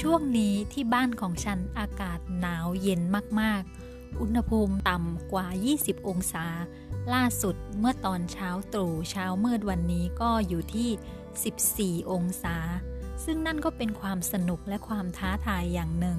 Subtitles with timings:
[0.00, 3.00] ช่วงนี้ที่บ้านของฉันอากาศหนาวเย็น
[3.40, 5.46] มากๆ อุณหภูมิต่ำกว่า
[5.78, 6.46] 20 องศา
[7.14, 12.56] ล่าสุดเมื่อตอนเช้าตรู่เช้ามืดวันนี้ก็อยู่ที่ 14 องศา
[13.24, 16.18] ซึ่งนั่นก็เป็นความสนุกและความท้าทายอย่างหนึ่ง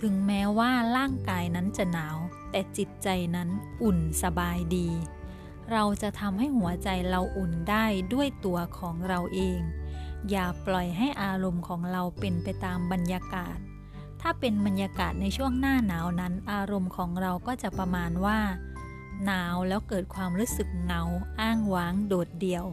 [0.00, 2.16] ถึงแม้ว่าร่างกายนั้นจะหนาว
[2.50, 3.48] แต่จิตใจนั้น
[3.82, 4.88] อุ่นสบายดี
[5.72, 9.60] เราจะทำให้หัวใจเราอุ่นได้ด้วยตัวของเราเอง
[10.30, 13.58] อย่าปล่อยให้อารมณ์ของเราเป็นไปตามบรรยากาศ
[14.20, 18.38] ถ้าเป็นบรรยากาศในช่วงหน้าหนาวนั้น อารมณ์ของเราก็จะประมาณว่า
[19.24, 21.02] หนาวแล้วเกิดความรู้สึกเหงา
[21.40, 22.64] อ้างว้าง โดดเดี่ยว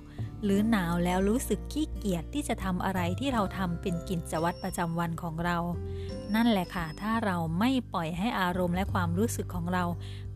[0.46, 5.58] หรือหนาวแล้วรู้สึกขี้เกียจที่จะทำอะไรที่เราทำเป็นกิจวัตรประจำวันของเรา
[6.36, 9.84] นั่นแหละค่ะ ถ้าเราไม่ปล่อยให้อารมณ์และความรู้สึกของเรา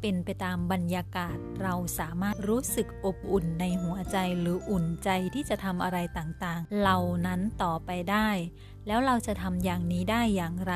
[0.01, 8.29] เป็นไปตามบรรยากาศ เราสามารถรู้สึกอบอุ่นในหัวใจหรืออุ่นใจที่จะทำอะไรต่างๆ เหล่านั้นต่อไปได้
[8.87, 10.73] แล้วเราจะทำอย่างนี้ได้อย่างไร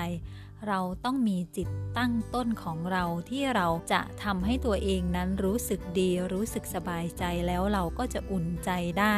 [0.67, 8.69] เราต้องมีจิตตั้งต้นของเราที่เราจะทำให้ตัวเองนั้นรู้สึกดีรู้สึกสบายใจแล้วเราก็จะอุ่นใจ
[8.99, 9.17] ได้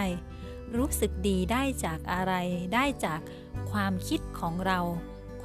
[0.77, 2.33] รู้สึกดีได้จากอะไร
[2.73, 3.19] ได้จาก
[3.71, 4.79] ความคิดของเรา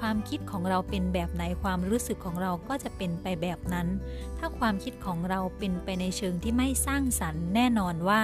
[0.00, 3.88] ความคิดของเราเป็นแบบไหนความรู้สึกของเราก็จะเป็นไปแบบนั้น
[4.38, 8.22] ถ้าความคิดของเราเป็นไปในเชิงที่ไม่สร้างสรรค์แน่นอนว่า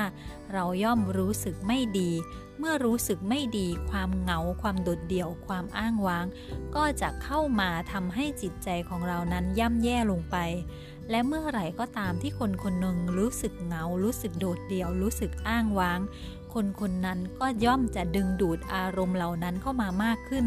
[0.52, 2.10] เราย่อมรู้สึกไม่ดี
[2.58, 6.26] เมื่อรู้สึกไม่ดี ความเหงา ความโดดเดี่ยว ความอ้างว้าง
[6.74, 10.36] ก็จะเข้ามาทำให้จิตใจของเรานั้นย่ำแย่ลงไป
[11.10, 16.00] และเมื่อไหร่ก็ตามที่คนคนหนึ่งรู้สึกเหงา รู้สึกโดดเดี่ยว รู้สึกอ้างว้าง
[16.60, 20.46] คนคนนั้นก็ย่อมจะดึงดูดอารมณ์เหล่านั้นเข้ามามากขึ้น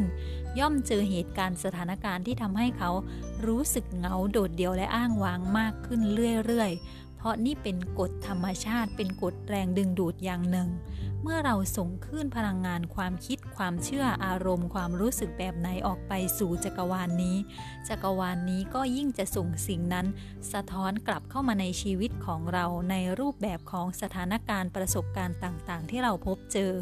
[0.59, 2.91] ย่อมเจอเหตุการณ์สถานการณ์ที่ทำให้เขา
[3.47, 6.01] รู้สึกเหงาโดดเดี่ยวและอ้างว้างมากขึ้น
[6.45, 10.69] เรื่อยๆ เพราะนี่เป็นกฎธรรมชาติเป็นกฎแรงดึงดูดอย่างหนึ่ง
[11.21, 17.37] เมื่อเราส่งคลื่นพลังงานความคิด ความเชื่ออารมณ์ความรู้สึกแบบไหนออกไปสู่จักรวาลนนี้
[17.87, 20.07] จักรวาลนนี้ก็ยิ่งจะส่งสิ่งนั้น
[20.53, 26.73] สะท้อนกลับเข้ามาในชีวิตของเราในรูปแบบของสถานการณ์ประสบการณ์ต่างๆ ที่เราพบเจอ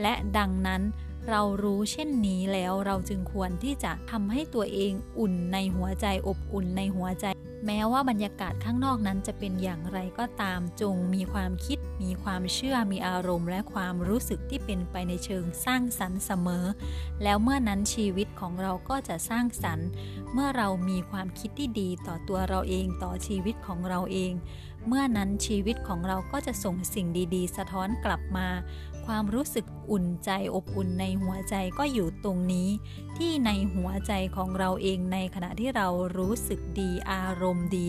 [0.00, 0.82] และดังนั้น
[1.28, 7.26] เรารู้เช่นนี้แล้วเราจึงควรที่จะทำให้ตัวเองอุ่นในหัวใจอบอุ่นในหัวใจ
[7.66, 16.64] แม้ว่าบรรยากาศข้างนอกนั้นจะเป็นอย่างไรก็ตามจงมีความคิด มีความเชื่อมีอารมณ์ และความรู้สึกที่เป็นไปในเชิงสร้างสรรค์เสมอ
[17.22, 19.88] แล้วเมื่อนั้นชีวิตของเราก็จะสร้างสรรค์
[20.32, 24.32] เมื่อเรามีความคิดที่ดีต่อตัวเราเองต่อชีวิตของเราเอง
[24.86, 28.48] เมื่อนั้นชีวิตของเราก็จะส่งสิ่งดีๆ สะท้อนกลับมา
[29.06, 32.68] ความรู้สึกอุ่นใจอบอุ่นในหัวใจก็อยู่ตรงนี้
[33.16, 35.88] ที่ในหัวใจของเราเองในขณะที่เรา
[36.18, 37.88] รู้สึกดีอารมณ์ดี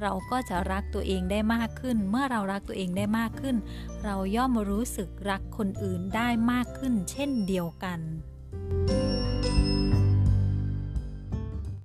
[0.00, 3.56] เราก็จะรักตัวเองได้มากขึ้น เมื่อเรารักตัวเองได้มากขึ้น
[4.04, 8.00] เราย่อมรู้สึกรักคนอื่นได้มากขึ้น เช่นเดียวกัน